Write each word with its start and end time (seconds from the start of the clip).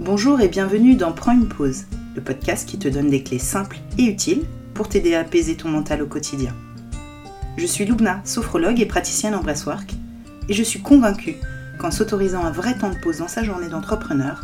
Bonjour 0.00 0.40
et 0.40 0.48
bienvenue 0.48 0.94
dans 0.94 1.12
Prends 1.12 1.32
une 1.32 1.46
pause, 1.46 1.84
le 2.16 2.22
podcast 2.22 2.66
qui 2.66 2.78
te 2.78 2.88
donne 2.88 3.10
des 3.10 3.22
clés 3.22 3.38
simples 3.38 3.76
et 3.98 4.04
utiles 4.04 4.46
pour 4.72 4.88
t'aider 4.88 5.14
à 5.14 5.20
apaiser 5.20 5.58
ton 5.58 5.68
mental 5.68 6.00
au 6.00 6.06
quotidien. 6.06 6.54
Je 7.58 7.66
suis 7.66 7.84
Loubna, 7.84 8.22
sophrologue 8.24 8.80
et 8.80 8.86
praticienne 8.86 9.34
en 9.34 9.42
breathwork, 9.42 9.92
et 10.48 10.54
je 10.54 10.62
suis 10.62 10.80
convaincue 10.80 11.34
qu'en 11.78 11.90
s'autorisant 11.90 12.42
un 12.42 12.50
vrai 12.50 12.78
temps 12.78 12.88
de 12.88 12.98
pause 12.98 13.18
dans 13.18 13.28
sa 13.28 13.44
journée 13.44 13.68
d'entrepreneur, 13.68 14.42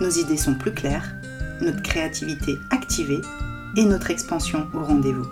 nos 0.00 0.10
idées 0.10 0.36
sont 0.36 0.54
plus 0.54 0.74
claires, 0.74 1.14
notre 1.60 1.80
créativité 1.80 2.56
activée 2.70 3.20
et 3.76 3.84
notre 3.84 4.10
expansion 4.10 4.66
au 4.74 4.82
rendez-vous. 4.82 5.28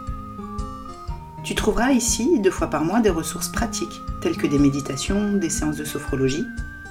Tu 1.42 1.56
trouveras 1.56 1.91
ici, 1.91 2.38
deux 2.38 2.52
fois 2.52 2.70
par 2.70 2.84
mois, 2.84 3.01
des 3.01 3.10
ressources 3.10 3.48
pratiques, 3.48 4.01
telles 4.20 4.37
que 4.37 4.46
des 4.46 4.60
méditations, 4.60 5.33
des 5.33 5.51
séances 5.51 5.77
de 5.77 5.84
sophrologie 5.84 6.46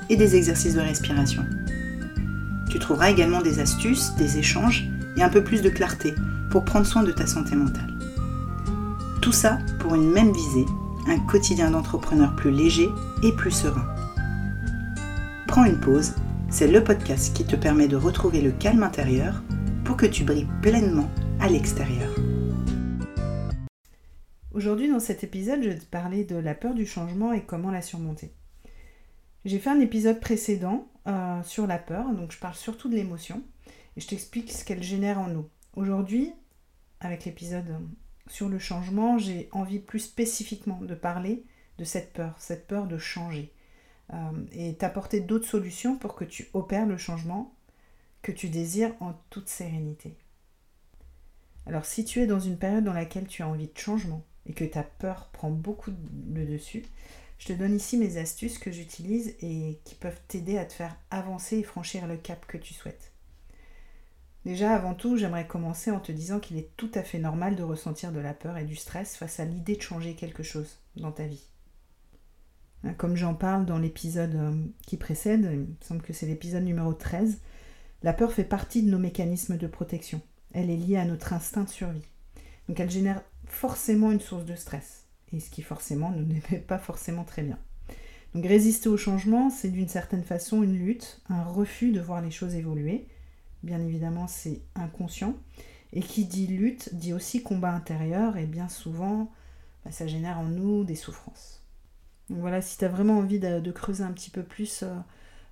et 0.10 0.18
des 0.18 0.36
exercices 0.36 0.76
de 0.76 0.82
respiration. 0.82 1.46
Tu 2.76 2.80
trouveras 2.80 3.10
également 3.10 3.42
des 3.42 3.60
astuces, 3.60 4.16
des 4.16 4.38
échanges 4.38 4.90
et 5.16 5.24
un 5.24 5.30
peu 5.30 5.42
plus 5.42 5.62
de 5.62 5.70
clarté 5.70 6.14
pour 6.52 6.66
prendre 6.66 6.86
soin 6.86 7.04
de 7.04 7.14
ta 7.14 7.26
santé 7.26 7.56
mentale. 7.56 7.98
Tout 9.22 9.32
ça 9.32 9.60
pour 9.80 9.96
une 9.96 10.12
même 10.12 10.34
visée, 10.34 10.66
un 11.08 11.18
quotidien 11.20 11.72
d'entrepreneur 11.72 12.36
plus 12.36 12.52
léger 12.52 12.90
et 13.24 13.32
plus 13.32 13.52
serein. 13.52 13.88
Prends 15.48 15.64
une 15.64 15.80
pause, 15.80 16.16
c'est 16.50 16.68
le 16.68 16.84
podcast 16.84 17.34
qui 17.34 17.46
te 17.46 17.56
permet 17.56 17.88
de 17.88 17.96
retrouver 17.96 18.42
le 18.42 18.52
calme 18.52 18.84
intérieur 18.84 19.42
pour 19.86 19.96
que 19.96 20.06
tu 20.06 20.26
brilles 20.26 20.50
pleinement 20.62 21.10
à 21.40 21.48
l'extérieur. 21.48 22.14
Aujourd'hui, 24.52 24.90
dans 24.90 25.00
cet 25.00 25.24
épisode, 25.24 25.64
je 25.64 25.70
vais 25.70 25.80
te 25.80 25.86
parler 25.86 26.26
de 26.26 26.36
la 26.36 26.54
peur 26.54 26.74
du 26.74 26.86
changement 26.86 27.32
et 27.32 27.46
comment 27.46 27.72
la 27.72 27.82
surmonter. 27.82 28.34
J'ai 29.46 29.60
fait 29.60 29.70
un 29.70 29.80
épisode 29.80 30.20
précédent 30.20 30.88
euh, 31.06 31.44
sur 31.44 31.68
la 31.68 31.78
peur, 31.78 32.12
donc 32.14 32.32
je 32.32 32.40
parle 32.40 32.56
surtout 32.56 32.90
de 32.90 32.96
l'émotion 32.96 33.44
et 33.96 34.02
je 34.02 34.08
t'explique 34.08 34.52
ce 34.52 34.66
qu'elle 34.66 34.82
génère 34.82 35.20
en 35.20 35.28
nous. 35.28 35.48
Aujourd'hui, 35.76 36.34
avec 37.00 37.26
l'épisode 37.26 37.78
sur 38.28 38.50
le 38.50 38.58
changement, 38.58 39.20
j'ai 39.20 39.48
envie 39.52 39.78
plus 39.78 40.00
spécifiquement 40.00 40.80
de 40.82 40.96
parler 40.96 41.44
de 41.78 41.84
cette 41.84 42.12
peur, 42.14 42.34
cette 42.40 42.66
peur 42.66 42.88
de 42.88 42.98
changer 42.98 43.54
euh, 44.14 44.32
et 44.52 44.74
t'apporter 44.74 45.20
d'autres 45.20 45.48
solutions 45.48 45.96
pour 45.96 46.16
que 46.16 46.26
tu 46.26 46.48
opères 46.54 46.88
le 46.88 46.98
changement 46.98 47.54
que 48.24 48.32
tu 48.32 48.50
désires 48.50 48.96
en 49.00 49.14
toute 49.30 49.48
sérénité. 49.48 50.18
Alors 51.68 51.86
si 51.86 52.04
tu 52.04 52.20
es 52.20 52.26
dans 52.26 52.40
une 52.40 52.58
période 52.58 52.84
dans 52.84 52.94
laquelle 52.94 53.28
tu 53.28 53.44
as 53.44 53.48
envie 53.48 53.68
de 53.68 53.78
changement, 53.78 54.24
et 54.48 54.54
que 54.54 54.66
ta 54.66 54.84
peur 54.84 55.30
prend 55.34 55.50
beaucoup 55.50 55.92
le 56.34 56.46
dessus, 56.46 56.84
je 57.38 57.48
te 57.48 57.54
donne 57.54 57.76
ici 57.76 57.98
mes 57.98 58.18
astuces 58.18 58.58
que 58.58 58.72
j'utilise 58.72 59.36
et 59.42 59.80
qui 59.84 59.96
peuvent 59.96 60.20
t'aider 60.28 60.58
à 60.58 60.66
te 60.66 60.74
faire 60.74 60.96
avancer 61.12 61.58
et 61.58 61.64
franchir 61.64 62.08
le 62.08 62.18
cap 62.18 62.46
que 62.46 62.58
tu 62.58 62.74
souhaites. 62.74 63.12
Déjà, 64.46 64.76
avant 64.76 64.94
tout, 64.94 65.18
j'aimerais 65.18 65.48
commencer 65.48 65.90
en 65.90 66.00
te 66.00 66.12
disant 66.12 66.40
qu'il 66.40 66.58
est 66.58 66.70
tout 66.78 66.92
à 66.94 67.02
fait 67.02 67.18
normal 67.18 67.56
de 67.56 67.64
ressentir 67.64 68.12
de 68.12 68.20
la 68.20 68.34
peur 68.34 68.58
et 68.58 68.64
du 68.64 68.76
stress 68.76 69.18
face 69.18 69.40
à 69.40 69.46
l'idée 69.46 69.76
de 69.76 69.82
changer 69.82 70.14
quelque 70.14 70.44
chose 70.44 70.78
dans 70.96 71.12
ta 71.12 71.26
vie. 71.26 71.44
Hein, 72.84 72.94
comme 72.94 73.16
j'en 73.16 73.34
parle 73.34 73.66
dans 73.66 73.80
l'épisode 73.80 74.36
euh, 74.36 74.56
qui 74.86 74.98
précède, 74.98 75.50
il 75.52 75.60
me 75.60 75.68
semble 75.82 76.04
que 76.04 76.14
c'est 76.14 76.28
l'épisode 76.28 76.64
numéro 76.64 76.94
13, 76.94 77.40
la 78.04 78.14
peur 78.14 78.32
fait 78.32 78.44
partie 78.44 78.84
de 78.84 78.92
nos 78.92 79.00
mécanismes 79.00 79.58
de 79.58 79.68
protection. 79.68 80.22
Elle 80.54 80.70
est 80.70 80.78
liée 80.78 80.98
à 80.98 81.06
notre 81.06 81.34
instinct 81.34 81.64
de 81.64 81.70
survie. 81.70 82.06
Donc 82.70 82.80
elle 82.80 82.92
génère 82.92 83.24
forcément 83.48 84.12
une 84.12 84.20
source 84.20 84.46
de 84.46 84.56
stress, 84.56 85.05
et 85.36 85.40
ce 85.40 85.50
qui 85.50 85.62
forcément 85.62 86.12
ne 86.12 86.24
n'est 86.24 86.60
pas 86.60 86.78
forcément 86.78 87.24
très 87.24 87.44
bien. 87.44 87.60
Donc 88.34 88.46
résister 88.46 88.90
au 88.90 88.98
changement, 88.98 89.50
c'est 89.50 89.70
d'une 89.70 89.88
certaine 89.88 90.24
façon 90.24 90.62
une 90.62 90.78
lutte, 90.78 91.22
un 91.30 91.44
refus 91.44 91.92
de 91.92 92.02
voir 92.02 92.22
les 92.22 92.32
choses 92.32 92.56
évoluer. 92.56 93.08
Bien 93.64 93.80
évidemment, 93.80 94.28
c'est 94.28 94.62
inconscient. 94.76 95.36
Et 95.94 96.02
qui 96.02 96.26
dit 96.26 96.48
lutte 96.48 96.94
dit 96.94 97.14
aussi 97.14 97.42
combat 97.42 97.72
intérieur, 97.72 98.36
et 98.36 98.46
bien 98.46 98.68
souvent, 98.68 99.32
bah, 99.86 99.92
ça 99.92 100.08
génère 100.08 100.40
en 100.40 100.46
nous 100.46 100.84
des 100.84 100.96
souffrances. 100.96 101.64
Donc 102.30 102.40
voilà, 102.40 102.62
si 102.62 102.78
tu 102.78 102.84
as 102.84 102.90
vraiment 102.90 103.18
envie 103.18 103.40
de, 103.40 103.72
creuser 103.72 104.04
un 104.04 104.12
petit 104.12 104.32
peu 104.32 104.44
plus 104.44 104.84
euh, 104.84 104.94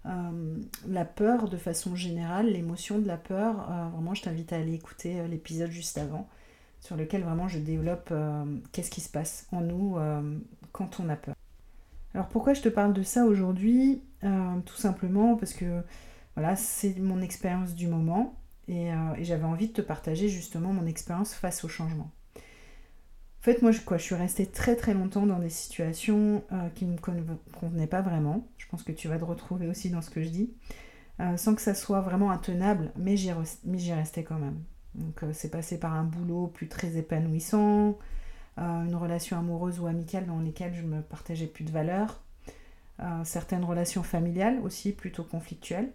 euh, 0.08 0.58
la 0.88 1.06
peur 1.06 1.48
de 1.48 1.56
façon 1.56 1.96
générale, 1.96 2.52
l'émotion 2.52 3.00
de 3.00 3.08
la 3.08 3.18
peur, 3.18 3.70
euh, 3.72 3.88
vraiment, 3.94 4.14
je 4.14 4.24
t'invite 4.24 4.52
à 4.52 4.58
aller 4.58 4.74
écouter 4.74 5.26
l'épisode 5.30 5.72
juste 5.72 5.98
avant 5.98 6.28
sur 6.84 6.98
lequel 6.98 7.24
vraiment 7.24 7.48
je 7.48 7.60
développe 7.60 8.10
euh, 8.12 8.44
qu'est-ce 8.74 8.92
qui 8.92 9.02
se 9.02 9.10
passe 9.10 9.48
en 9.52 9.62
nous 9.62 9.98
euh, 9.98 10.38
quand 10.74 11.00
on 11.00 11.08
a 11.10 11.16
peur. 11.16 11.36
Alors 12.14 12.28
pourquoi 12.28 12.54
je 12.54 12.62
te 12.62 12.70
parle 12.70 12.94
de 12.94 13.04
ça 13.04 13.26
aujourd'hui? 13.26 14.04
Euh, 14.24 14.60
Tout 14.66 14.76
simplement 14.76 15.36
parce 15.38 15.54
que 15.54 15.82
voilà, 16.36 16.56
c'est 16.56 17.00
mon 17.00 17.22
expérience 17.22 17.74
du 17.74 17.88
moment 17.88 18.36
et, 18.68 18.92
j'avais 19.22 19.44
envie 19.44 19.68
de 19.68 19.74
te 19.74 19.82
partager 19.82 20.30
justement 20.30 20.72
mon 20.74 20.86
expérience 20.86 21.34
face 21.34 21.64
au 21.64 21.68
changement. 21.68 22.12
En 22.36 23.44
fait, 23.44 23.62
moi, 23.62 23.72
je, 23.72 23.82
quoi, 23.82 23.98
je 23.98 24.04
suis 24.04 24.16
restée 24.16 24.46
très 24.46 24.78
très 24.78 24.94
longtemps 24.94 25.26
dans 25.26 25.40
des 25.40 25.50
situations 25.50 26.44
qui 26.74 26.86
ne 26.86 26.94
me 26.94 26.98
convenaient 27.60 27.88
pas 27.88 28.02
vraiment. 28.02 28.48
Je 28.58 28.66
pense 28.68 28.84
que 28.84 28.94
tu 28.94 29.10
vas 29.10 29.20
te 29.20 29.26
retrouver 29.26 29.68
aussi 29.68 29.90
dans 29.90 30.02
ce 30.02 30.10
que 30.10 30.24
je 30.24 30.30
dis. 30.30 30.54
sans 31.36 31.56
que 31.56 31.62
ça 31.62 31.76
soit 31.76 32.02
vraiment 32.02 32.32
intenable, 32.32 32.92
mais 32.96 33.18
j'y 33.18 33.94
restais 33.94 34.24
quand 34.24 34.40
même. 34.40 34.64
Donc 34.96 35.24
euh, 35.24 35.32
c'est 35.34 35.50
passé 35.50 35.80
par 35.80 35.94
un 35.94 36.04
boulot 36.04 36.48
plus 36.48 36.68
très 36.68 36.98
épanouissant, 36.98 37.98
euh, 38.60 38.84
une 38.84 38.96
relation 38.96 39.38
amoureuse 39.38 39.80
ou 39.80 39.88
amicale 39.88 40.26
dans 40.26 40.40
lesquelles 40.40 40.76
je 40.76 40.84
me 40.84 41.02
partageais 41.02 41.48
plus 41.48 41.64
de 41.64 41.72
valeurs, 41.72 42.22
euh, 43.00 43.24
certaines 43.24 43.64
relations 43.64 44.04
familiales 44.04 44.60
aussi 44.64 44.92
plutôt 44.92 45.24
conflictuelles. 45.24 45.92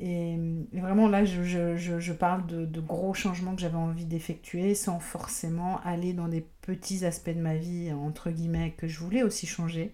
Et, 0.00 0.38
vraiment 0.72 1.08
là, 1.08 1.24
je, 1.24 2.12
parle 2.12 2.46
de, 2.46 2.80
gros 2.80 3.14
changements 3.14 3.56
que 3.56 3.60
j'avais 3.60 3.78
envie 3.78 4.04
d'effectuer 4.04 4.76
sans 4.76 5.00
forcément 5.00 5.80
aller 5.80 6.12
dans 6.12 6.28
des 6.28 6.46
petits 6.60 7.04
aspects 7.04 7.30
de 7.34 7.40
ma 7.40 7.56
vie, 7.56 7.92
entre 7.92 8.30
guillemets, 8.30 8.74
que 8.76 8.86
je 8.86 9.00
voulais 9.00 9.24
aussi 9.24 9.48
changer, 9.48 9.92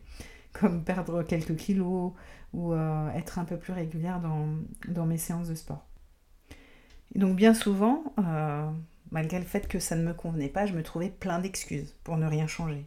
comme 0.52 0.84
perdre 0.84 1.22
quelques 1.22 1.56
kilos 1.56 2.12
ou 2.52 2.74
être 3.14 3.38
un 3.38 3.46
peu 3.46 3.56
plus 3.56 3.72
régulière 3.72 4.20
dans 4.20 5.06
mes 5.06 5.16
séances 5.16 5.48
de 5.48 5.54
sport. 5.54 5.86
Et 7.14 7.18
donc 7.18 7.36
bien 7.36 7.54
souvent, 7.54 8.02
euh, 8.18 8.70
malgré 9.10 9.38
le 9.38 9.44
fait 9.44 9.68
que 9.68 9.78
ça 9.78 9.96
ne 9.96 10.02
me 10.02 10.14
convenait 10.14 10.48
pas, 10.48 10.66
je 10.66 10.74
me 10.74 10.82
trouvais 10.82 11.10
plein 11.10 11.38
d'excuses 11.38 11.94
pour 12.02 12.16
ne 12.16 12.26
rien 12.26 12.46
changer. 12.46 12.86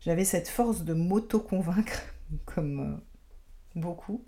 J'avais 0.00 0.24
cette 0.24 0.48
force 0.48 0.84
de 0.84 0.94
m'auto-convaincre, 0.94 2.14
comme 2.44 2.80
euh, 2.80 3.80
beaucoup, 3.80 4.22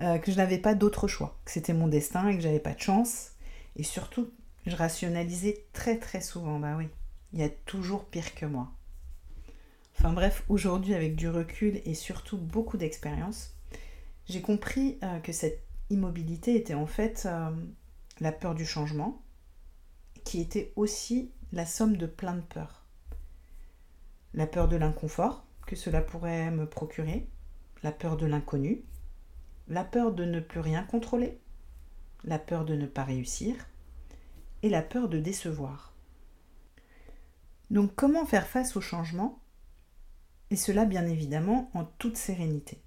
euh, 0.00 0.18
que 0.18 0.30
je 0.30 0.36
n'avais 0.36 0.58
pas 0.58 0.74
d'autre 0.74 1.08
choix, 1.08 1.38
que 1.44 1.50
c'était 1.50 1.74
mon 1.74 1.88
destin 1.88 2.28
et 2.28 2.36
que 2.36 2.42
j'avais 2.42 2.60
pas 2.60 2.74
de 2.74 2.80
chance. 2.80 3.32
Et 3.76 3.82
surtout, 3.82 4.30
je 4.66 4.76
rationalisais 4.76 5.66
très 5.72 5.98
très 5.98 6.20
souvent, 6.20 6.60
bah 6.60 6.76
oui, 6.76 6.88
il 7.32 7.40
y 7.40 7.44
a 7.44 7.48
toujours 7.48 8.04
pire 8.04 8.34
que 8.34 8.46
moi. 8.46 8.70
Enfin 9.98 10.12
bref, 10.12 10.44
aujourd'hui 10.48 10.94
avec 10.94 11.16
du 11.16 11.28
recul 11.28 11.80
et 11.84 11.94
surtout 11.94 12.38
beaucoup 12.38 12.76
d'expérience, 12.76 13.54
j'ai 14.28 14.40
compris 14.40 14.98
que 15.22 15.32
cette 15.32 15.62
immobilité 15.90 16.56
était 16.56 16.74
en 16.74 16.86
fait 16.86 17.28
la 18.20 18.32
peur 18.32 18.54
du 18.54 18.64
changement, 18.64 19.22
qui 20.24 20.40
était 20.40 20.72
aussi 20.76 21.32
la 21.52 21.66
somme 21.66 21.96
de 21.96 22.06
plein 22.06 22.34
de 22.34 22.40
peurs. 22.40 22.84
La 24.34 24.46
peur 24.46 24.68
de 24.68 24.76
l'inconfort 24.76 25.44
que 25.66 25.76
cela 25.76 26.00
pourrait 26.00 26.50
me 26.50 26.66
procurer, 26.66 27.28
la 27.82 27.92
peur 27.92 28.16
de 28.16 28.26
l'inconnu, 28.26 28.82
la 29.68 29.84
peur 29.84 30.12
de 30.12 30.24
ne 30.24 30.40
plus 30.40 30.60
rien 30.60 30.82
contrôler, 30.82 31.40
la 32.24 32.38
peur 32.38 32.64
de 32.64 32.74
ne 32.74 32.86
pas 32.86 33.04
réussir 33.04 33.54
et 34.62 34.68
la 34.68 34.82
peur 34.82 35.08
de 35.08 35.18
décevoir. 35.18 35.92
Donc 37.70 37.94
comment 37.94 38.26
faire 38.26 38.46
face 38.46 38.76
au 38.76 38.80
changement? 38.80 39.40
Et 40.50 40.56
cela 40.56 40.84
bien 40.84 41.06
évidemment 41.06 41.70
en 41.74 41.84
toute 41.84 42.16
sérénité. 42.16 42.82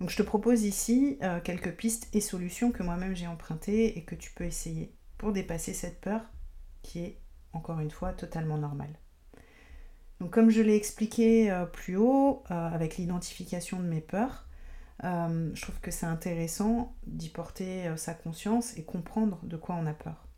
Donc 0.00 0.08
je 0.08 0.16
te 0.16 0.22
propose 0.22 0.62
ici 0.62 1.18
euh, 1.22 1.40
quelques 1.40 1.72
pistes 1.72 2.08
et 2.14 2.22
solutions 2.22 2.72
que 2.72 2.82
moi-même 2.82 3.14
j'ai 3.14 3.26
empruntées 3.26 3.98
et 3.98 4.02
que 4.02 4.14
tu 4.14 4.32
peux 4.32 4.44
essayer 4.44 4.94
pour 5.18 5.32
dépasser 5.32 5.74
cette 5.74 6.00
peur 6.00 6.22
qui 6.82 7.00
est 7.00 7.18
encore 7.52 7.80
une 7.80 7.90
fois 7.90 8.14
totalement 8.14 8.56
normale. 8.56 8.98
Donc 10.20 10.30
comme 10.30 10.48
je 10.48 10.62
l'ai 10.62 10.74
expliqué 10.74 11.50
euh, 11.50 11.66
plus 11.66 11.96
haut 11.96 12.42
euh, 12.50 12.68
avec 12.68 12.96
l'identification 12.96 13.78
de 13.78 13.86
mes 13.86 14.00
peurs, 14.00 14.46
je 15.02 15.62
trouve 15.62 15.80
que 15.80 15.90
c'est 15.90 16.04
intéressant 16.04 16.94
d'y 17.06 17.30
porter 17.30 17.90
sa 17.96 18.12
conscience 18.12 18.76
et 18.76 18.84
comprendre 18.84 19.38
de 19.44 19.56
quoi 19.56 19.74
on 19.76 19.86
a 19.86 19.94
peur. 19.94 20.28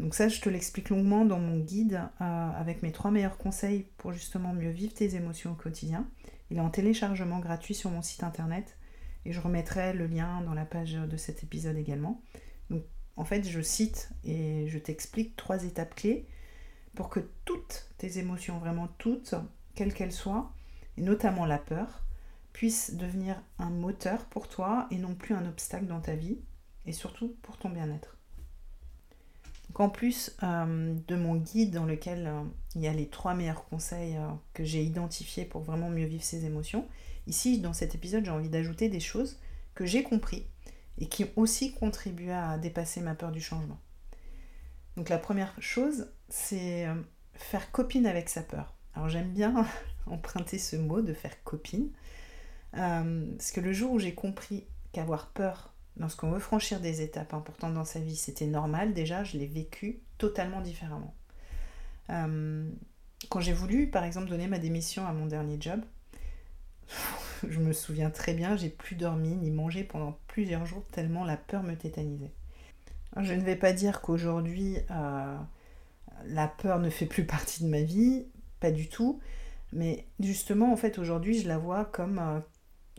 Donc 0.00 0.16
ça, 0.16 0.26
je 0.26 0.40
te 0.40 0.48
l'explique 0.48 0.88
longuement 0.88 1.24
dans 1.24 1.38
mon 1.38 1.60
guide 1.60 2.02
avec 2.18 2.82
mes 2.82 2.90
trois 2.90 3.12
meilleurs 3.12 3.38
conseils 3.38 3.86
pour 3.96 4.10
justement 4.10 4.52
mieux 4.54 4.72
vivre 4.72 4.92
tes 4.92 5.14
émotions 5.14 5.52
au 5.52 5.54
quotidien. 5.54 6.04
Il 6.50 6.58
est 6.58 6.60
en 6.60 6.70
téléchargement 6.70 7.40
gratuit 7.40 7.74
sur 7.74 7.90
mon 7.90 8.02
site 8.02 8.22
internet 8.22 8.76
et 9.24 9.32
je 9.32 9.40
remettrai 9.40 9.92
le 9.92 10.06
lien 10.06 10.40
dans 10.42 10.54
la 10.54 10.64
page 10.64 10.94
de 10.94 11.16
cet 11.16 11.42
épisode 11.42 11.76
également. 11.76 12.22
Donc 12.70 12.84
en 13.16 13.24
fait, 13.24 13.48
je 13.48 13.60
cite 13.60 14.10
et 14.24 14.68
je 14.68 14.78
t'explique 14.78 15.36
trois 15.36 15.64
étapes 15.64 15.94
clés 15.94 16.26
pour 16.94 17.08
que 17.08 17.20
toutes 17.44 17.88
tes 17.98 18.18
émotions, 18.18 18.58
vraiment 18.58 18.88
toutes, 18.98 19.34
quelles 19.74 19.94
qu'elles 19.94 20.12
soient, 20.12 20.52
et 20.96 21.02
notamment 21.02 21.44
la 21.44 21.58
peur, 21.58 22.04
puissent 22.52 22.94
devenir 22.94 23.42
un 23.58 23.70
moteur 23.70 24.24
pour 24.26 24.48
toi 24.48 24.86
et 24.90 24.96
non 24.96 25.14
plus 25.14 25.34
un 25.34 25.46
obstacle 25.46 25.86
dans 25.86 26.00
ta 26.00 26.14
vie 26.14 26.38
et 26.86 26.92
surtout 26.92 27.36
pour 27.42 27.58
ton 27.58 27.68
bien-être. 27.68 28.15
En 29.74 29.88
plus 29.88 30.36
euh, 30.42 30.94
de 31.06 31.16
mon 31.16 31.36
guide 31.36 31.72
dans 31.72 31.84
lequel 31.84 32.26
euh, 32.26 32.42
il 32.74 32.82
y 32.82 32.88
a 32.88 32.92
les 32.92 33.08
trois 33.08 33.34
meilleurs 33.34 33.64
conseils 33.66 34.16
euh, 34.16 34.28
que 34.54 34.64
j'ai 34.64 34.82
identifiés 34.82 35.44
pour 35.44 35.62
vraiment 35.62 35.90
mieux 35.90 36.06
vivre 36.06 36.24
ses 36.24 36.44
émotions, 36.44 36.86
ici 37.26 37.60
dans 37.60 37.72
cet 37.72 37.94
épisode 37.94 38.24
j'ai 38.24 38.30
envie 38.30 38.48
d'ajouter 38.48 38.88
des 38.88 39.00
choses 39.00 39.38
que 39.74 39.84
j'ai 39.84 40.02
compris 40.02 40.46
et 40.98 41.06
qui 41.08 41.24
ont 41.24 41.32
aussi 41.36 41.72
contribué 41.74 42.32
à 42.32 42.58
dépasser 42.58 43.00
ma 43.00 43.14
peur 43.14 43.32
du 43.32 43.40
changement. 43.40 43.78
Donc 44.96 45.10
la 45.10 45.18
première 45.18 45.54
chose, 45.60 46.10
c'est 46.30 46.86
faire 47.34 47.70
copine 47.70 48.06
avec 48.06 48.30
sa 48.30 48.42
peur. 48.42 48.74
Alors 48.94 49.10
j'aime 49.10 49.30
bien 49.30 49.66
emprunter 50.06 50.58
ce 50.58 50.76
mot 50.76 51.02
de 51.02 51.12
faire 51.12 51.44
copine, 51.44 51.90
parce 52.72 53.52
que 53.52 53.60
le 53.60 53.74
jour 53.74 53.92
où 53.92 53.98
j'ai 53.98 54.14
compris 54.14 54.64
qu'avoir 54.92 55.28
peur 55.32 55.75
lorsqu'on 55.98 56.30
veut 56.30 56.38
franchir 56.38 56.80
des 56.80 57.02
étapes 57.02 57.34
importantes 57.34 57.74
dans 57.74 57.84
sa 57.84 58.00
vie, 58.00 58.16
c'était 58.16 58.46
normal, 58.46 58.92
déjà, 58.92 59.24
je 59.24 59.38
l'ai 59.38 59.46
vécu 59.46 60.00
totalement 60.18 60.60
différemment. 60.60 61.14
Euh, 62.10 62.68
quand 63.28 63.40
j'ai 63.40 63.52
voulu, 63.52 63.88
par 63.88 64.04
exemple, 64.04 64.28
donner 64.28 64.46
ma 64.46 64.58
démission 64.58 65.06
à 65.06 65.12
mon 65.12 65.26
dernier 65.26 65.56
job, 65.60 65.80
je 67.48 67.58
me 67.58 67.72
souviens 67.72 68.10
très 68.10 68.34
bien, 68.34 68.56
j'ai 68.56 68.68
plus 68.68 68.96
dormi 68.96 69.34
ni 69.34 69.50
mangé 69.50 69.84
pendant 69.84 70.18
plusieurs 70.28 70.66
jours 70.66 70.84
tellement 70.92 71.24
la 71.24 71.36
peur 71.36 71.62
me 71.62 71.74
tétanisait. 71.74 72.32
je 73.20 73.34
ne 73.34 73.40
vais 73.40 73.56
pas 73.56 73.72
dire 73.72 74.00
qu'aujourd'hui 74.00 74.78
euh, 74.90 75.36
la 76.26 76.48
peur 76.48 76.78
ne 76.78 76.90
fait 76.90 77.06
plus 77.06 77.24
partie 77.26 77.64
de 77.64 77.68
ma 77.68 77.82
vie, 77.82 78.26
pas 78.60 78.70
du 78.70 78.88
tout, 78.88 79.20
mais 79.72 80.06
justement 80.20 80.72
en 80.72 80.76
fait 80.76 80.98
aujourd'hui 80.98 81.40
je 81.40 81.48
la 81.48 81.58
vois 81.58 81.84
comme 81.84 82.42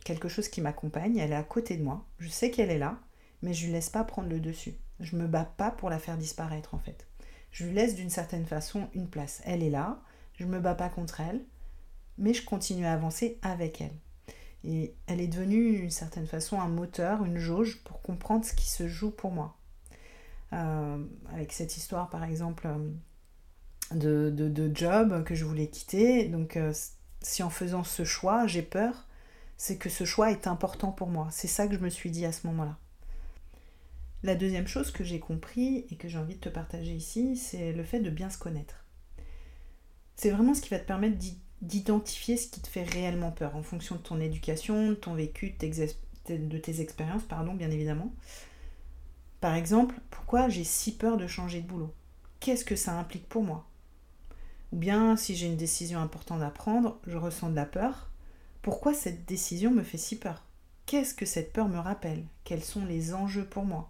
quelque 0.08 0.30
chose 0.30 0.48
qui 0.48 0.62
m'accompagne, 0.62 1.18
elle 1.18 1.34
est 1.34 1.36
à 1.36 1.44
côté 1.44 1.76
de 1.76 1.84
moi, 1.84 2.06
je 2.20 2.30
sais 2.30 2.50
qu'elle 2.50 2.72
est 2.72 2.78
là, 2.78 2.98
mais 3.42 3.54
je 3.54 3.66
lui 3.66 3.74
laisse 3.74 3.90
pas 3.90 4.06
prendre 4.06 4.30
le 4.30 4.40
dessus. 4.40 4.76
Je 5.02 5.18
me 5.18 5.28
bats 5.28 5.52
pas 5.58 5.70
pour 5.70 5.90
la 5.90 6.00
faire 6.00 6.18
disparaître 6.18 6.74
en 6.74 6.80
fait. 6.80 7.06
Je 7.52 7.66
lui 7.66 7.74
laisse 7.74 7.94
d'une 7.94 8.10
certaine 8.10 8.46
façon 8.46 8.88
une 8.94 9.10
place. 9.10 9.42
Elle 9.44 9.64
est 9.64 9.70
là, 9.70 10.02
je 10.36 10.46
me 10.46 10.62
bats 10.62 10.76
pas 10.76 10.88
contre 10.88 11.20
elle, 11.20 11.44
mais 12.18 12.34
je 12.34 12.46
continue 12.46 12.86
à 12.86 12.94
avancer 12.94 13.38
avec 13.42 13.82
elle. 13.82 13.94
Et 14.64 14.96
elle 15.08 15.20
est 15.20 15.28
devenue 15.28 15.76
d'une 15.78 15.92
certaine 15.92 16.26
façon 16.26 16.60
un 16.60 16.70
moteur, 16.70 17.26
une 17.26 17.38
jauge 17.38 17.84
pour 17.84 18.02
comprendre 18.02 18.46
ce 18.46 18.54
qui 18.54 18.68
se 18.68 18.88
joue 18.88 19.12
pour 19.12 19.32
moi. 19.32 19.58
Euh, 20.54 21.04
avec 21.34 21.52
cette 21.52 21.76
histoire 21.76 22.10
par 22.10 22.24
exemple 22.24 22.70
de, 23.92 24.30
de, 24.30 24.72
job 24.74 25.26
que 25.26 25.36
je 25.36 25.44
voulais 25.44 25.68
quitter, 25.68 26.30
donc 26.30 26.56
euh, 26.56 26.72
si 27.22 27.44
en 27.44 27.50
faisant 27.50 27.84
ce 27.84 28.06
choix 28.06 28.48
j'ai 28.48 28.62
peur, 28.62 29.07
c'est 29.58 29.78
que 29.78 29.90
ce 29.90 30.06
choix 30.06 30.32
est 30.32 30.48
important 30.48 30.92
pour 30.92 31.08
moi. 31.08 31.28
C'est 31.32 31.48
ça 31.48 31.68
que 31.68 31.74
je 31.76 31.80
me 31.80 31.90
suis 31.90 32.12
dit 32.12 32.26
à 32.26 32.32
ce 32.32 32.48
moment-là. 32.48 32.78
La 34.24 34.36
deuxième 34.36 34.68
chose 34.68 34.92
que 34.92 35.04
j'ai 35.04 35.20
compris 35.20 35.86
et 35.92 35.96
que 35.96 36.08
j'ai 36.08 36.18
envie 36.18 36.36
de 36.36 36.40
te 36.40 36.50
partager 36.50 36.94
ici, 36.94 37.36
c'est 37.36 37.74
le 37.74 37.84
fait 37.84 38.00
de 38.00 38.10
bien 38.10 38.30
se 38.30 38.38
connaître. 38.38 38.86
C'est 40.16 40.32
vraiment 40.32 40.54
ce 40.54 40.62
qui 40.62 40.70
va 40.70 40.80
te 40.80 40.88
permettre 40.88 41.18
d'identifier 41.62 42.38
ce 42.38 42.48
qui 42.48 42.62
te 42.62 42.68
fait 42.68 42.84
réellement 42.84 43.32
peur 43.32 43.56
en 43.56 43.62
fonction 43.62 43.96
de 43.96 44.02
ton 44.02 44.20
éducation, 44.20 44.90
de 44.90 44.96
ton 44.96 45.14
vécu, 45.14 45.56
de 45.60 46.58
tes 46.58 46.82
expériences, 46.82 47.24
pardon, 47.24 47.54
bien 47.54 47.70
évidemment. 47.70 48.12
Par 49.40 49.54
exemple, 49.54 49.96
pourquoi 50.10 50.50
j'ai 50.50 50.64
si 50.64 50.96
peur 50.96 51.18
de 51.18 51.28
changer 51.28 51.62
de 51.62 51.68
boulot? 51.68 51.94
Qu'est-ce 52.40 52.66
que 52.66 52.76
ça 52.76 52.98
implique 52.98 53.30
pour 53.30 53.44
moi? 53.44 53.68
Ou 54.72 54.78
bien, 54.78 55.16
si 55.16 55.36
j'ai 55.36 55.46
une 55.46 55.58
décision 55.58 56.00
importante 56.00 56.42
à 56.42 56.50
prendre, 56.50 57.00
je 57.06 57.18
ressens 57.18 57.52
de 57.52 57.56
la 57.56 57.66
peur, 57.66 58.10
pourquoi 58.68 58.94
cette 58.94 59.24
décision 59.24 59.72
me 59.72 59.82
fait 59.82 59.98
si 59.98 60.20
peur? 60.20 60.44
Qu'est-ce 60.86 61.14
que 61.14 61.26
cette 61.26 61.54
peur 61.54 61.70
me 61.70 61.80
rappelle? 61.80 62.26
Quels 62.44 62.66
sont 62.66 62.84
les 62.84 63.14
enjeux 63.14 63.46
pour 63.46 63.64
moi? 63.64 63.90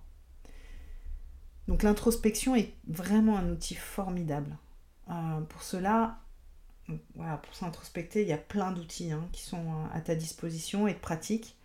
Donc 1.68 1.82
l'introspection 1.82 2.56
est 2.56 2.76
vraiment 2.88 3.40
un 3.40 3.50
outil 3.50 3.74
formidable. 3.74 4.56
Euh, 5.10 5.42
pour 5.50 5.64
cela, 5.64 6.20
pour 6.86 7.56
s'introspecter, 7.56 8.22
il 8.22 8.28
y 8.28 8.34
a 8.34 8.38
plein 8.38 8.72
d'outils 8.72 9.12
hein, 9.12 9.28
qui 9.32 9.42
sont 9.42 9.66
euh, 9.66 9.98
à 9.98 10.02
ta 10.02 10.14
disposition 10.14 10.88
et 10.88 10.94
de 10.94 11.00
pratiques 11.00 11.58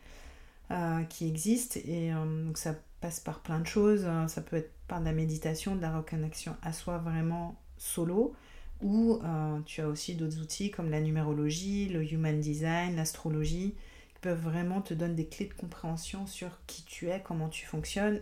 euh, 0.71 1.03
qui 1.05 1.29
existent. 1.29 1.81
Et 1.85 2.13
donc 2.13 2.57
ça 2.57 2.75
passe 3.03 3.21
par 3.21 3.41
plein 3.41 3.61
de 3.61 3.67
choses. 3.67 4.09
Ça 4.29 4.41
peut 4.41 4.57
être 4.57 4.73
par 4.89 5.01
de 5.01 5.05
la 5.05 5.13
méditation, 5.13 5.77
de 5.77 5.83
la 5.83 5.95
reconnexion 5.95 6.57
à 6.63 6.73
soi 6.73 6.97
vraiment 6.97 7.61
solo, 7.77 8.35
ou 8.83 9.21
euh, 9.23 9.61
tu 9.65 9.81
as 9.81 9.89
aussi 9.89 10.15
d'autres 10.15 10.41
outils 10.41 10.71
comme 10.71 10.91
la 10.91 11.01
numérologie, 11.01 11.89
le 11.89 12.05
human 12.05 12.41
design, 12.41 12.97
l'astrologie, 12.97 13.75
qui 14.15 14.21
peuvent 14.21 14.43
vraiment 14.43 14.83
te 14.83 14.93
donner 14.93 15.15
des 15.15 15.27
clés 15.27 15.47
de 15.47 15.55
compréhension 15.55 16.27
sur 16.27 16.61
qui 16.67 16.85
tu 16.85 17.09
es, 17.09 17.21
comment 17.23 17.49
tu 17.49 17.65
fonctionnes, 17.65 18.21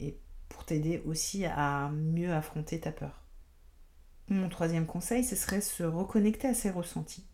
et 0.00 0.18
pour 0.48 0.64
t'aider 0.64 1.02
aussi 1.06 1.44
à 1.44 1.90
mieux 1.90 2.32
affronter 2.32 2.80
ta 2.80 2.92
peur. 2.92 3.22
Mon 4.28 4.48
troisième 4.48 4.86
conseil, 4.86 5.24
ce 5.24 5.36
serait 5.36 5.60
se 5.60 5.82
reconnecter 5.84 6.48
à 6.48 6.54
ses 6.54 6.70
ressentis. 6.70 7.24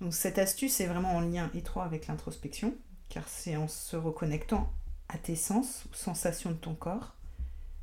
Donc 0.00 0.12
cette 0.12 0.38
astuce 0.38 0.80
est 0.80 0.86
vraiment 0.86 1.14
en 1.14 1.20
lien 1.20 1.50
étroit 1.54 1.84
avec 1.84 2.08
l'introspection, 2.08 2.74
car 3.08 3.28
c'est 3.28 3.56
en 3.56 3.68
se 3.68 3.96
reconnectant 3.96 4.72
à 5.08 5.18
tes 5.18 5.36
sens 5.36 5.84
ou 5.90 5.94
sensations 5.94 6.50
de 6.50 6.56
ton 6.56 6.74
corps 6.74 7.16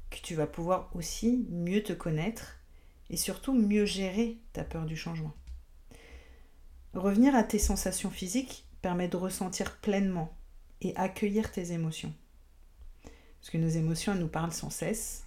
que 0.09 0.17
tu 0.21 0.35
vas 0.35 0.47
pouvoir 0.47 0.89
aussi 0.95 1.45
mieux 1.49 1.83
te 1.83 1.93
connaître 1.93 2.56
et 3.09 3.17
surtout 3.17 3.53
mieux 3.53 3.85
gérer 3.85 4.37
ta 4.53 4.63
peur 4.63 4.85
du 4.85 4.95
changement. 4.95 5.33
Revenir 6.93 7.35
à 7.35 7.43
tes 7.43 7.59
sensations 7.59 8.09
physiques 8.09 8.65
permet 8.81 9.07
de 9.07 9.17
ressentir 9.17 9.77
pleinement 9.77 10.35
et 10.81 10.95
accueillir 10.95 11.51
tes 11.51 11.71
émotions. 11.71 12.13
Parce 13.39 13.49
que 13.49 13.57
nos 13.57 13.67
émotions 13.67 14.15
nous 14.15 14.27
parlent 14.27 14.53
sans 14.53 14.69
cesse, 14.69 15.25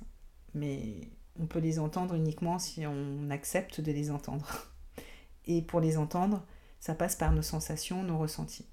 mais 0.54 1.08
on 1.38 1.46
peut 1.46 1.58
les 1.58 1.78
entendre 1.78 2.14
uniquement 2.14 2.58
si 2.58 2.86
on 2.86 3.30
accepte 3.30 3.80
de 3.80 3.92
les 3.92 4.10
entendre. 4.10 4.66
Et 5.46 5.62
pour 5.62 5.80
les 5.80 5.96
entendre, 5.96 6.44
ça 6.80 6.94
passe 6.94 7.16
par 7.16 7.32
nos 7.32 7.42
sensations, 7.42 8.02
nos 8.02 8.18
ressentis. 8.18 8.66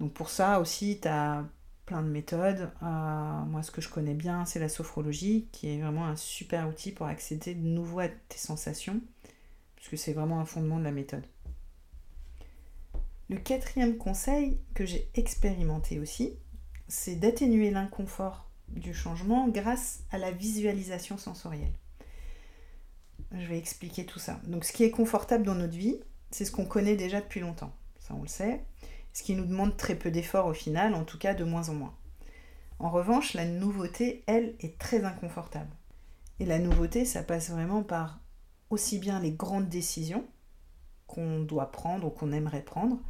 Donc 0.00 0.12
pour 0.12 0.30
ça 0.30 0.60
aussi, 0.60 1.00
tu 1.00 1.08
as 1.08 1.44
plein 1.88 2.02
de 2.02 2.08
méthodes. 2.08 2.70
Euh, 2.82 3.44
moi, 3.46 3.62
ce 3.62 3.70
que 3.70 3.80
je 3.80 3.88
connais 3.88 4.12
bien, 4.12 4.44
c'est 4.44 4.58
la 4.58 4.68
sophrologie, 4.68 5.48
qui 5.52 5.70
est 5.70 5.80
vraiment 5.80 6.04
un 6.04 6.16
super 6.16 6.68
outil 6.68 6.92
pour 6.92 7.06
accéder 7.06 7.54
de 7.54 7.66
nouveau 7.66 8.00
à 8.00 8.08
tes 8.08 8.36
sensations, 8.36 9.00
puisque 9.74 9.96
c'est 9.96 10.12
vraiment 10.12 10.38
un 10.38 10.44
fondement 10.44 10.78
de 10.78 10.84
la 10.84 10.90
méthode. 10.90 11.24
Le 13.30 13.38
quatrième 13.38 13.96
conseil 13.96 14.58
que 14.74 14.84
j'ai 14.84 15.08
expérimenté 15.14 15.98
aussi, 15.98 16.34
c'est 16.88 17.16
d'atténuer 17.16 17.70
l'inconfort 17.70 18.50
du 18.68 18.92
changement 18.92 19.48
grâce 19.48 20.00
à 20.10 20.18
la 20.18 20.30
visualisation 20.30 21.16
sensorielle. 21.16 21.72
Je 23.32 23.46
vais 23.46 23.56
expliquer 23.56 24.04
tout 24.04 24.18
ça. 24.18 24.40
Donc 24.46 24.66
ce 24.66 24.74
qui 24.74 24.84
est 24.84 24.90
confortable 24.90 25.44
dans 25.44 25.54
notre 25.54 25.76
vie, 25.76 25.98
c'est 26.30 26.44
ce 26.44 26.52
qu'on 26.52 26.66
connaît 26.66 26.96
déjà 26.96 27.22
depuis 27.22 27.40
longtemps. 27.40 27.72
Ça 27.98 28.14
on 28.14 28.20
le 28.20 28.28
sait 28.28 28.62
ce 29.18 29.24
qui 29.24 29.34
nous 29.34 29.46
demande 29.46 29.76
très 29.76 29.96
peu 29.96 30.12
d'efforts 30.12 30.46
au 30.46 30.54
final, 30.54 30.94
en 30.94 31.02
tout 31.02 31.18
cas 31.18 31.34
de 31.34 31.42
moins 31.42 31.70
en 31.70 31.74
moins. 31.74 31.94
En 32.78 32.88
revanche, 32.88 33.34
la 33.34 33.46
nouveauté, 33.46 34.22
elle, 34.28 34.54
est 34.60 34.78
très 34.78 35.02
inconfortable. 35.02 35.70
Et 36.38 36.46
la 36.46 36.60
nouveauté, 36.60 37.04
ça 37.04 37.24
passe 37.24 37.50
vraiment 37.50 37.82
par 37.82 38.20
aussi 38.70 39.00
bien 39.00 39.18
les 39.18 39.32
grandes 39.32 39.68
décisions 39.68 40.24
qu'on 41.08 41.40
doit 41.40 41.72
prendre 41.72 42.06
ou 42.06 42.10
qu'on 42.10 42.30
aimerait 42.30 42.62
prendre, 42.62 43.00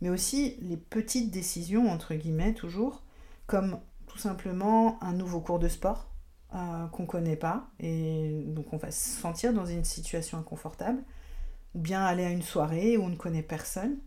mais 0.00 0.08
aussi 0.08 0.56
les 0.62 0.78
petites 0.78 1.30
décisions, 1.30 1.90
entre 1.90 2.14
guillemets, 2.14 2.54
toujours, 2.54 3.02
comme 3.46 3.80
tout 4.06 4.16
simplement 4.16 5.02
un 5.04 5.12
nouveau 5.12 5.42
cours 5.42 5.58
de 5.58 5.68
sport 5.68 6.08
euh, 6.54 6.86
qu'on 6.86 7.02
ne 7.02 7.08
connaît 7.08 7.36
pas, 7.36 7.68
et 7.80 8.44
donc 8.46 8.72
on 8.72 8.78
va 8.78 8.90
se 8.90 9.10
sentir 9.20 9.52
dans 9.52 9.66
une 9.66 9.84
situation 9.84 10.38
inconfortable, 10.38 11.02
ou 11.74 11.80
bien 11.80 12.02
aller 12.02 12.24
à 12.24 12.30
une 12.30 12.40
soirée 12.40 12.96
où 12.96 13.02
on 13.02 13.10
ne 13.10 13.16
connaît 13.16 13.42
personne, 13.42 13.98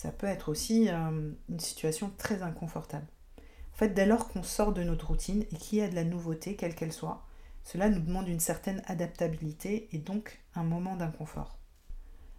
ça 0.00 0.12
peut 0.12 0.26
être 0.26 0.48
aussi 0.48 0.88
euh, 0.88 1.30
une 1.50 1.60
situation 1.60 2.10
très 2.16 2.40
inconfortable. 2.42 3.04
En 3.38 3.76
fait, 3.76 3.90
dès 3.90 4.06
lors 4.06 4.28
qu'on 4.28 4.42
sort 4.42 4.72
de 4.72 4.82
notre 4.82 5.08
routine 5.08 5.44
et 5.52 5.56
qu'il 5.56 5.78
y 5.78 5.82
a 5.82 5.90
de 5.90 5.94
la 5.94 6.04
nouveauté, 6.04 6.56
quelle 6.56 6.74
qu'elle 6.74 6.94
soit, 6.94 7.26
cela 7.64 7.90
nous 7.90 8.00
demande 8.00 8.26
une 8.26 8.40
certaine 8.40 8.82
adaptabilité 8.86 9.90
et 9.92 9.98
donc 9.98 10.40
un 10.54 10.62
moment 10.62 10.96
d'inconfort. 10.96 11.58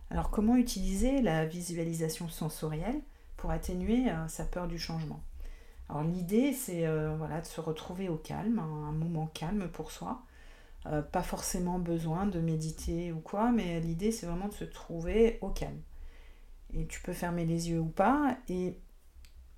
Alors 0.10 0.32
comment 0.32 0.56
utiliser 0.56 1.22
la 1.22 1.46
visualisation 1.46 2.30
sensorielle 2.30 3.00
pour 3.38 3.52
atténuer 3.52 4.10
euh, 4.10 4.28
sa 4.28 4.46
peur 4.46 4.68
du 4.68 4.80
changement? 4.80 5.22
Alors 5.88 6.02
l'idée 6.02 6.54
c'est 6.54 6.88
euh, 6.88 7.16
de 7.16 7.46
se 7.46 7.62
retrouver 7.62 8.10
au 8.10 8.18
calme, 8.18 8.58
un, 8.58 8.92
moment 8.92 9.28
calme 9.28 9.70
pour 9.72 9.92
soi. 9.92 10.24
pas 11.12 11.22
forcément 11.22 11.78
besoin 11.78 12.26
de 12.26 12.40
méditer 12.40 13.12
ou 13.12 13.20
quoi, 13.20 13.52
mais 13.52 13.80
l'idée 13.82 14.12
c'est 14.12 14.26
vraiment 14.26 14.48
de 14.48 14.54
se 14.54 14.64
trouver 14.64 15.38
au 15.42 15.50
calme 15.50 15.80
et 16.74 16.88
tu 16.88 17.02
peux 17.02 17.14
fermer 17.14 17.46
les 17.46 17.70
yeux 17.70 17.80
ou 17.80 17.90
pas. 17.90 18.38
Et 18.50 18.78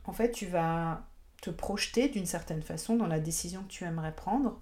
en 0.06 0.14
fait, 0.14 0.32
tu 0.32 0.46
vas 0.46 1.06
te 1.42 1.50
projeter 1.50 2.08
d'une 2.08 2.26
certaine 2.26 2.62
façon 2.62 2.96
dans 2.96 3.08
la 3.08 3.20
décision 3.20 3.64
que 3.64 3.68
tu 3.68 3.84
aimerais 3.84 4.16
prendre 4.16 4.60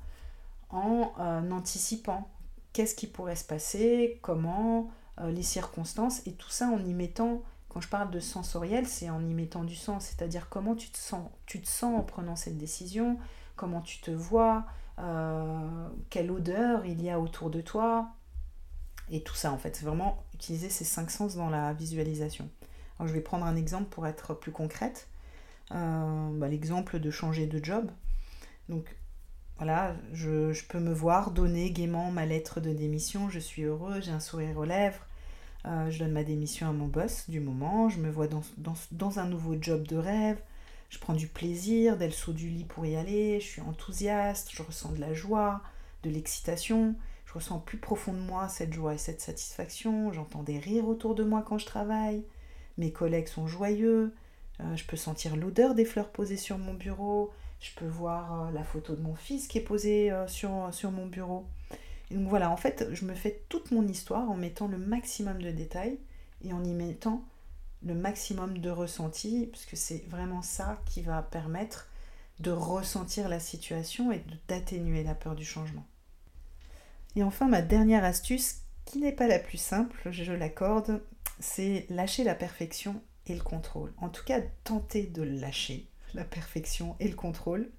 en 0.70 1.14
euh, 1.20 1.52
anticipant 1.52 2.30
qu'est-ce 2.74 2.96
qui 2.96 3.08
pourrait 3.08 3.36
se 3.36 3.44
passer, 3.44 4.20
comment, 4.22 4.90
euh, 5.20 5.32
les 5.32 5.44
circonstances, 5.44 6.26
et 6.26 6.34
tout 6.34 6.50
ça 6.50 6.68
en 6.68 6.84
y 6.84 6.94
mettant, 6.94 7.44
quand 7.70 7.82
je 7.82 7.88
parle 7.88 8.10
de 8.10 8.20
sensoriel, 8.20 8.88
c'est 8.88 9.10
en 9.10 9.24
y 9.24 9.34
mettant 9.34 9.64
du 9.64 9.76
sens, 9.76 10.06
c'est-à-dire 10.06 10.48
comment 10.50 10.76
tu 10.76 10.90
te 10.90 10.98
sens, 10.98 11.30
tu 11.46 11.62
te 11.62 11.68
sens 11.68 12.00
en 12.00 12.04
prenant 12.04 12.36
cette 12.36 12.58
décision, 12.58 13.18
comment 13.56 13.82
tu 13.82 14.00
te 14.00 14.12
vois, 14.12 14.66
quelle 16.10 16.30
odeur 16.30 16.86
il 16.86 17.02
y 17.02 17.10
a 17.10 17.20
autour 17.20 17.50
de 17.50 17.60
toi, 17.60 18.12
et 19.12 19.22
tout 19.22 19.36
ça 19.36 19.52
en 19.52 19.58
fait. 19.58 19.76
C'est 19.76 19.86
vraiment 19.86 20.24
utiliser 20.34 20.70
ces 20.70 20.86
cinq 20.86 21.12
sens 21.12 21.36
dans 21.36 21.50
la 21.50 21.74
visualisation. 21.74 22.50
Je 23.00 23.12
vais 23.12 23.22
prendre 23.22 23.46
un 23.46 23.56
exemple 23.56 23.90
pour 23.90 24.06
être 24.08 24.34
plus 24.34 24.52
concrète. 24.52 25.08
Bah, 25.72 26.48
l'exemple 26.50 27.00
de 27.00 27.12
changer 27.12 27.48
de 27.48 27.64
job. 27.64 27.90
Donc 28.68 28.96
voilà, 29.58 29.96
je, 30.12 30.66
peux 30.66 30.80
me 30.80 30.92
voir 30.92 31.32
donner 31.32 31.72
gaiement 31.72 32.10
ma 32.10 32.26
lettre 32.26 32.60
de 32.62 32.74
démission, 32.74 33.30
je 33.30 33.38
suis 33.38 33.62
heureux, 33.62 34.02
j'ai 34.02 34.12
un 34.12 34.20
sourire 34.20 34.58
aux 34.58 34.66
lèvres, 34.66 35.06
euh, 35.66 35.92
je 35.92 36.00
donne 36.00 36.14
ma 36.14 36.24
démission 36.24 36.68
à 36.68 36.72
mon 36.72 36.88
boss 36.88 37.30
du 37.30 37.40
moment, 37.40 37.88
je 37.88 38.00
me 38.00 38.10
vois 38.10 38.28
dans, 38.28 39.20
un 39.20 39.26
nouveau 39.26 39.56
job 39.62 39.86
de 39.86 39.98
rêve, 39.98 40.42
je 40.90 40.98
prends 40.98 41.14
du 41.14 41.28
plaisir 41.28 41.96
dès 41.98 42.08
le 42.08 42.34
du 42.34 42.50
lit 42.50 42.64
pour 42.64 42.88
y 42.88 42.96
aller, 42.96 43.40
je 43.40 43.46
suis 43.46 43.62
enthousiaste, 43.62 44.50
je 44.52 44.64
ressens 44.64 44.94
de 44.94 45.00
la 45.00 45.14
joie, 45.14 45.62
de 46.02 46.10
l'excitation, 46.10 46.96
je 47.32 47.36
ressens 47.36 47.60
plus 47.60 47.78
profond 47.78 48.12
moi 48.12 48.50
cette 48.50 48.74
joie 48.74 48.94
et 48.94 48.98
cette 48.98 49.22
satisfaction, 49.22 50.12
j'entends 50.12 50.44
des 50.44 50.60
rires 50.60 50.90
autour 50.90 51.16
de 51.16 51.24
moi 51.24 51.46
quand 51.48 51.58
je 51.58 51.66
travaille, 51.66 52.26
mes 52.78 52.92
collègues 52.92 53.30
sont 53.30 53.48
joyeux, 53.48 54.14
euh, 54.60 54.76
je 54.76 54.84
peux 54.84 54.98
sentir 54.98 55.38
l'odeur 55.38 55.74
des 55.74 55.86
fleurs 55.86 56.10
posées 56.10 56.36
sur 56.36 56.58
mon 56.58 56.74
bureau, 56.74 57.32
je 57.62 57.70
peux 57.78 57.88
voir 57.88 58.48
euh, 58.48 58.52
la 58.52 58.66
photo 58.66 58.98
de 58.98 59.02
mon 59.02 59.16
fils 59.16 59.48
qui 59.48 59.60
est 59.60 59.64
posée 59.64 60.12
euh, 60.12 60.28
sur, 60.28 60.92
mon 60.92 61.06
bureau. 61.06 61.46
Donc 62.10 62.28
voilà, 62.28 62.52
en 62.52 62.58
fait, 62.58 62.90
je 62.92 63.06
me 63.06 63.14
fais 63.14 63.44
toute 63.48 63.72
mon 63.72 63.88
histoire 63.88 64.30
en 64.30 64.36
mettant 64.36 64.68
le 64.68 64.78
maximum 64.78 65.42
de 65.42 65.52
détails 65.52 66.00
et 66.44 66.52
en 66.52 66.66
y 66.66 66.74
mettant 66.74 67.24
le 67.82 67.94
maximum 67.94 68.58
de 68.58 68.70
ressenti, 68.70 69.48
puisque 69.54 69.78
c'est 69.78 70.04
vraiment 70.10 70.42
ça 70.42 70.82
qui 70.86 71.02
va 71.02 71.22
permettre 71.22 71.88
de 72.42 72.52
ressentir 72.52 73.30
la 73.30 73.40
situation 73.40 74.12
et 74.12 74.22
d'atténuer 74.50 75.04
la 75.04 75.16
peur 75.16 75.36
du 75.36 75.46
changement. 75.46 75.86
Et 77.16 77.24
enfin, 77.24 77.48
ma 77.48 77.62
dernière 77.62 78.04
astuce, 78.04 78.62
qui 78.86 79.00
n'est 79.00 79.12
pas 79.12 79.28
la 79.28 79.40
plus 79.40 79.58
simple, 79.58 80.12
je 80.12 80.32
l'accorde, 80.32 81.02
c'est 81.40 81.86
lâcher 81.90 82.24
la 82.24 82.36
perfection 82.36 83.02
et 83.28 83.36
le 83.36 83.42
contrôle. 83.42 83.94
En 83.98 84.10
tout 84.10 84.24
cas, 84.24 84.42
tenter 84.64 85.04
de 85.04 85.22
lâcher 85.22 85.88
la 86.14 86.24
perfection 86.24 86.96
et 87.00 87.08
le 87.08 87.16
contrôle. 87.16 87.70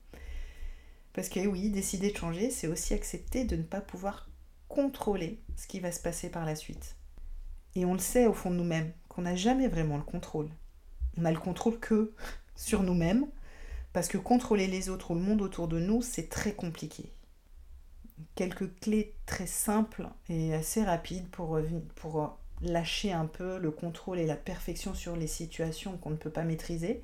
Parce 1.12 1.28
que 1.28 1.46
oui, 1.46 1.70
décider 1.70 2.10
de 2.10 2.16
changer, 2.16 2.50
c'est 2.50 2.66
aussi 2.66 2.94
accepter 2.94 3.44
de 3.44 3.56
ne 3.56 3.62
pas 3.62 3.80
pouvoir 3.80 4.28
contrôler 4.68 5.40
ce 5.56 5.66
qui 5.66 5.80
va 5.80 5.92
se 5.92 6.00
passer 6.00 6.30
par 6.30 6.46
la 6.46 6.56
suite. 6.56 6.96
Et 7.74 7.84
on 7.84 7.92
le 7.92 7.98
sait 8.00 8.26
au 8.26 8.32
fond 8.32 8.50
de 8.50 8.56
nous-mêmes, 8.56 8.92
qu'on 9.08 9.22
n'a 9.22 9.36
jamais 9.36 9.68
vraiment 9.68 9.96
le 9.96 10.02
contrôle. 10.02 10.48
On 11.18 11.22
n'a 11.22 11.32
le 11.32 11.38
contrôle 11.38 11.78
que 11.78 12.14
sur 12.56 12.82
nous-mêmes, 12.82 13.26
parce 13.92 14.08
que 14.08 14.18
contrôler 14.18 14.66
les 14.66 14.88
autres 14.88 15.10
ou 15.10 15.14
le 15.14 15.20
monde 15.20 15.42
autour 15.42 15.68
de 15.68 15.78
nous, 15.78 16.00
c'est 16.00 16.28
très 16.28 16.54
compliqué. 16.54 17.12
Quelques 18.34 18.74
clés 18.80 19.14
très 19.26 19.46
simples 19.46 20.08
et 20.28 20.54
assez 20.54 20.84
rapides 20.84 21.28
pour, 21.28 21.58
pour 21.96 22.38
lâcher 22.62 23.12
un 23.12 23.26
peu 23.26 23.58
le 23.58 23.70
contrôle 23.70 24.18
et 24.18 24.26
la 24.26 24.36
perfection 24.36 24.94
sur 24.94 25.16
les 25.16 25.26
situations 25.26 25.96
qu'on 25.98 26.10
ne 26.10 26.16
peut 26.16 26.30
pas 26.30 26.44
maîtriser 26.44 27.02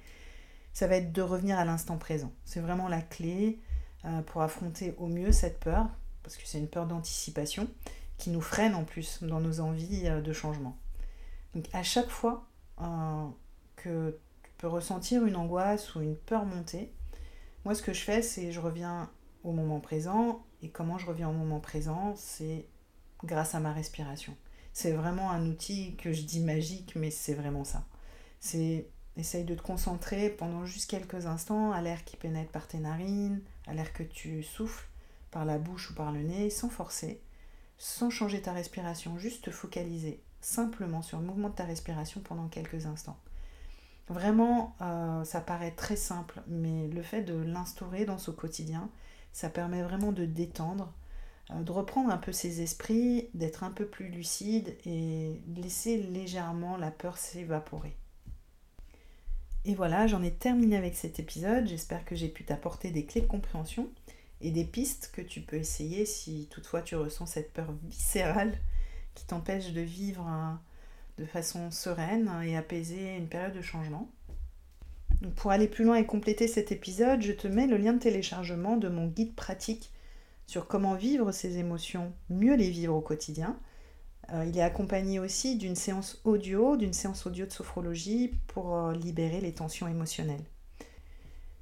ça 0.78 0.86
va 0.86 0.94
être 0.94 1.10
de 1.12 1.22
revenir 1.22 1.58
à 1.58 1.64
l'instant 1.64 1.98
présent. 1.98 2.30
C'est 2.44 2.60
vraiment 2.60 2.86
la 2.86 3.00
clé 3.00 3.58
euh, 4.04 4.22
pour 4.22 4.42
affronter 4.42 4.94
au 4.98 5.08
mieux 5.08 5.32
cette 5.32 5.58
peur, 5.58 5.88
parce 6.22 6.36
que 6.36 6.46
c'est 6.46 6.58
une 6.58 6.68
peur 6.68 6.86
d'anticipation 6.86 7.66
qui 8.16 8.30
nous 8.30 8.40
freine 8.40 8.76
en 8.76 8.84
plus 8.84 9.24
dans 9.24 9.40
nos 9.40 9.58
envies 9.58 10.06
euh, 10.06 10.20
de 10.20 10.32
changement. 10.32 10.76
Donc 11.56 11.64
à 11.72 11.82
chaque 11.82 12.08
fois 12.08 12.46
euh, 12.80 13.26
que 13.74 14.16
tu 14.44 14.50
peux 14.58 14.68
ressentir 14.68 15.24
une 15.24 15.34
angoisse 15.34 15.96
ou 15.96 16.00
une 16.00 16.14
peur 16.14 16.44
monter, 16.44 16.92
moi 17.64 17.74
ce 17.74 17.82
que 17.82 17.92
je 17.92 18.02
fais 18.02 18.22
c'est 18.22 18.52
je 18.52 18.60
reviens 18.60 19.10
au 19.44 19.52
moment 19.52 19.80
présent 19.80 20.44
et 20.62 20.70
comment 20.70 20.98
je 20.98 21.06
reviens 21.06 21.28
au 21.28 21.32
moment 21.32 21.60
présent 21.60 22.14
c'est 22.16 22.66
grâce 23.24 23.54
à 23.54 23.60
ma 23.60 23.72
respiration. 23.72 24.36
C'est 24.72 24.92
vraiment 24.92 25.30
un 25.30 25.46
outil 25.46 25.96
que 25.96 26.12
je 26.12 26.22
dis 26.22 26.40
magique 26.40 26.94
mais 26.96 27.10
c'est 27.10 27.34
vraiment 27.34 27.64
ça. 27.64 27.84
C'est 28.40 28.86
Essaye 29.18 29.42
de 29.42 29.56
te 29.56 29.62
concentrer 29.62 30.30
pendant 30.30 30.64
juste 30.64 30.88
quelques 30.88 31.26
instants 31.26 31.72
à 31.72 31.82
l'air 31.82 32.04
qui 32.04 32.16
pénètre 32.16 32.52
par 32.52 32.68
tes 32.68 32.78
narines, 32.78 33.40
à 33.66 33.74
l'air 33.74 33.92
que 33.92 34.04
tu 34.04 34.44
souffles 34.44 34.86
par 35.32 35.44
la 35.44 35.58
bouche 35.58 35.90
ou 35.90 35.94
par 35.94 36.12
le 36.12 36.22
nez, 36.22 36.50
sans 36.50 36.68
forcer, 36.68 37.20
sans 37.78 38.10
changer 38.10 38.40
ta 38.40 38.52
respiration, 38.52 39.18
juste 39.18 39.44
te 39.44 39.50
focaliser 39.50 40.22
simplement 40.40 41.02
sur 41.02 41.18
le 41.18 41.26
mouvement 41.26 41.48
de 41.48 41.54
ta 41.56 41.64
respiration 41.64 42.20
pendant 42.20 42.46
quelques 42.46 42.86
instants. 42.86 43.18
Vraiment, 44.08 44.76
euh, 44.82 45.24
ça 45.24 45.40
paraît 45.40 45.72
très 45.72 45.96
simple, 45.96 46.40
mais 46.46 46.86
le 46.86 47.02
fait 47.02 47.22
de 47.22 47.34
l'instaurer 47.34 48.04
dans 48.04 48.18
ce 48.18 48.30
quotidien, 48.30 48.88
ça 49.32 49.50
permet 49.50 49.82
vraiment 49.82 50.12
de 50.12 50.24
détendre, 50.24 50.92
euh, 51.50 51.62
de 51.62 51.72
reprendre 51.72 52.10
un 52.10 52.18
peu 52.18 52.32
ses 52.32 52.60
esprits, 52.62 53.28
d'être 53.34 53.64
un 53.64 53.70
peu 53.70 53.86
plus 53.86 54.08
lucide 54.08 54.76
et 54.84 55.40
laisser 55.56 55.96
légèrement 55.98 56.76
la 56.76 56.90
peur 56.90 57.18
s'évaporer. 57.18 57.96
Et 59.64 59.74
voilà, 59.74 60.06
j'en 60.06 60.22
ai 60.22 60.32
terminé 60.32 60.76
avec 60.76 60.94
cet 60.94 61.18
épisode. 61.20 61.66
J'espère 61.66 62.04
que 62.04 62.16
j'ai 62.16 62.28
pu 62.28 62.44
t'apporter 62.44 62.90
des 62.90 63.04
clés 63.04 63.20
de 63.20 63.26
compréhension 63.26 63.90
et 64.40 64.50
des 64.50 64.64
pistes 64.64 65.10
que 65.12 65.20
tu 65.20 65.40
peux 65.40 65.56
essayer 65.56 66.06
si 66.06 66.48
toutefois 66.50 66.80
tu 66.80 66.96
ressens 66.96 67.26
cette 67.26 67.52
peur 67.52 67.72
viscérale 67.84 68.56
qui 69.14 69.26
t'empêche 69.26 69.72
de 69.72 69.80
vivre 69.80 70.26
de 71.18 71.24
façon 71.24 71.70
sereine 71.70 72.30
et 72.44 72.56
apaisée 72.56 73.16
une 73.16 73.28
période 73.28 73.52
de 73.52 73.60
changement. 73.60 74.08
Pour 75.36 75.50
aller 75.50 75.68
plus 75.68 75.84
loin 75.84 75.96
et 75.96 76.06
compléter 76.06 76.46
cet 76.46 76.70
épisode, 76.70 77.22
je 77.22 77.32
te 77.32 77.48
mets 77.48 77.66
le 77.66 77.76
lien 77.76 77.92
de 77.92 77.98
téléchargement 77.98 78.76
de 78.76 78.88
mon 78.88 79.06
guide 79.06 79.34
pratique 79.34 79.90
sur 80.46 80.66
comment 80.66 80.94
vivre 80.94 81.32
ces 81.32 81.58
émotions, 81.58 82.12
mieux 82.30 82.54
les 82.54 82.70
vivre 82.70 82.94
au 82.94 83.00
quotidien. 83.00 83.58
Euh, 84.32 84.44
il 84.46 84.56
est 84.56 84.62
accompagné 84.62 85.18
aussi 85.18 85.56
d'une 85.56 85.74
séance 85.74 86.20
audio, 86.24 86.76
d'une 86.76 86.92
séance 86.92 87.26
audio 87.26 87.46
de 87.46 87.52
sophrologie 87.52 88.38
pour 88.48 88.76
euh, 88.76 88.94
libérer 88.94 89.40
les 89.40 89.52
tensions 89.52 89.88
émotionnelles. 89.88 90.44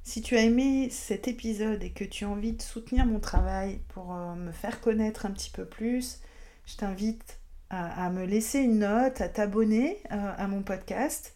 Si 0.02 0.22
tu 0.22 0.36
as 0.36 0.42
aimé 0.42 0.88
cet 0.90 1.26
épisode 1.26 1.82
et 1.82 1.90
que 1.90 2.04
tu 2.04 2.24
as 2.24 2.28
envie 2.28 2.52
de 2.52 2.62
soutenir 2.62 3.06
mon 3.06 3.20
travail 3.20 3.80
pour 3.88 4.14
euh, 4.14 4.34
me 4.34 4.52
faire 4.52 4.80
connaître 4.80 5.26
un 5.26 5.30
petit 5.30 5.50
peu 5.50 5.64
plus, 5.64 6.20
je 6.66 6.76
t'invite 6.76 7.40
à, 7.70 8.10
me 8.10 8.24
laisser 8.24 8.60
une 8.60 8.78
note, 8.78 9.20
à 9.20 9.28
t'abonner 9.28 9.98
à 10.08 10.46
mon 10.46 10.62
podcast 10.62 11.35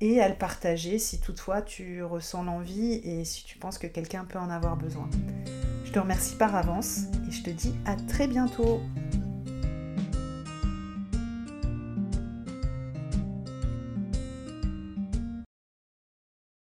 et 0.00 0.20
à 0.20 0.28
le 0.28 0.34
partager 0.34 0.98
si 0.98 1.20
toutefois 1.20 1.62
tu 1.62 2.02
ressens 2.02 2.44
l'envie 2.44 2.94
et 3.04 3.24
si 3.24 3.44
tu 3.44 3.58
penses 3.58 3.78
que 3.78 3.86
quelqu'un 3.86 4.24
peut 4.24 4.38
en 4.38 4.50
avoir 4.50 4.76
besoin. 4.76 5.08
Je 5.84 5.92
te 5.92 5.98
remercie 5.98 6.36
par 6.36 6.54
avance 6.54 7.04
et 7.28 7.32
je 7.32 7.42
te 7.42 7.50
dis 7.50 7.74
à 7.86 7.96
très 7.96 8.26
bientôt. 8.26 8.80